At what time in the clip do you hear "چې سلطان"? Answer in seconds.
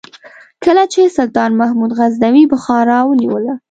0.93-1.51